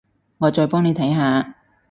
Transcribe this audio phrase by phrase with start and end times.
[0.39, 1.53] 我就再幫下你